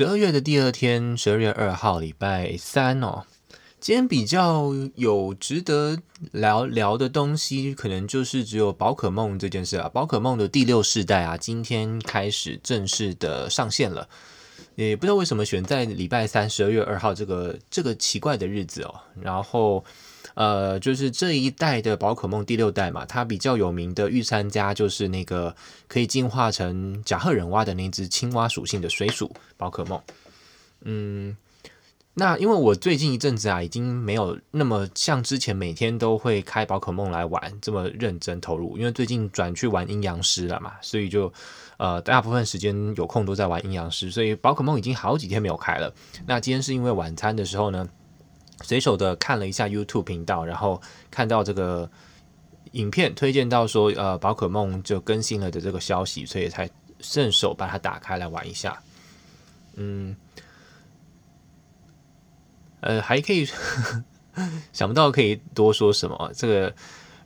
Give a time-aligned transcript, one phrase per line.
[0.00, 3.24] 十二月的第二天，十二月二号，礼拜三哦。
[3.78, 5.98] 今天比较有值得
[6.32, 9.90] 聊聊的东西，可能就是只有宝可梦这件事啊。
[9.90, 14.08] 宝可梦的第六世代啊，今天开始正式的上线了。
[14.74, 18.94] 也不知道为什么选在礼拜三，十二月二号这个这个奇怪的日子哦。
[19.20, 19.84] 然后。
[20.34, 25.54] 呃，就是这一代的宝可梦第六代嘛，它比较有名的御三家就是那个
[25.88, 30.00] 可以进化成甲贺忍蛙的那只青蛙属性的水鼠宝可梦。
[30.82, 31.36] 嗯，
[32.14, 41.32] 那因为我最近一阵子啊，已经没有那么像之前每天都会开宝可梦来玩这么认真投入，因为最近转去玩阴阳师了嘛，所以就
[41.78, 45.92] 呃大部分时间有空都在玩阴阳师，所以宝可梦已经好几天没有开了。
[46.26, 47.88] 那今天是因为晚餐的时候呢。
[48.62, 50.78] 随手的看了一下 YouTube 频道，然后
[51.10, 51.90] 看到这个
[52.72, 56.68] 影片推荐到说，呃，宝可梦就更新了的这个消息，所以才
[57.00, 58.78] 顺手把它打开来玩一下。
[59.76, 60.14] 嗯，
[62.80, 63.46] 呃，还可以
[64.72, 66.30] 想不到可以多说什么。
[66.34, 66.74] 这个，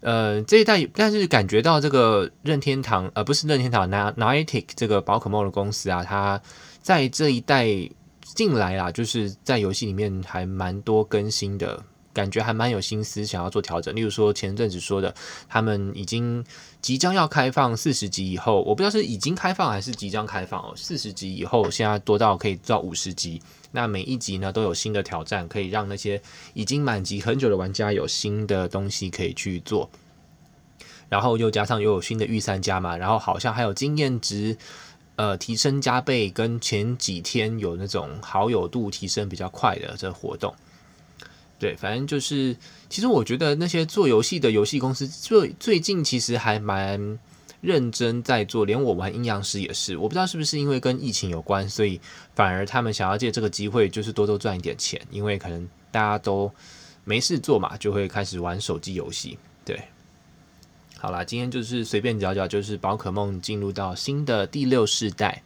[0.00, 6.40] 呃，这一代，但是感觉到这个任天堂，呃，不是任天堂，Niantic 这个宝可梦的公司啊，它
[6.82, 7.90] 在这一代。
[8.36, 13.94] 进来啦，就是在游戏里面还蛮多更新的，感觉还蛮有心思想要做调整。
[13.94, 15.14] 例如说前阵子说的，
[15.48, 16.44] 他们已经
[16.80, 20.72] 即将要开放四十级以后，我不知道是已经开放还是即将开放哦。
[20.76, 23.40] 四十级以后，现在多到可以到五十级，
[23.72, 26.20] 那每一级呢都有新的挑战，可以让那些
[26.54, 29.88] 已经满级很久的玩家有新的东西可以去做。
[31.08, 34.56] 然后又加上又有新的御三家嘛，然后好像还有经验值。
[35.16, 40.54] 呃，提升加倍，跟前几天有那种好友度提升比较快的这活动，
[41.60, 42.56] 对，反正就是，
[42.88, 47.18] 其实我觉得那些做游戏的游戏公司最最近其实还蛮
[47.60, 52.00] 认真在做，连我玩阴阳师也是，我不知道是不是因为跟疫情有关，所以
[52.34, 56.50] 反而他们想要借这个机会，就是多多赚一点钱，因为可能大家都
[57.04, 59.78] 没事做嘛，就会开始玩手机游戏，对。
[60.96, 65.42] 好啦，今天就是随便讲讲，就是宝可梦进入到新的第六世代。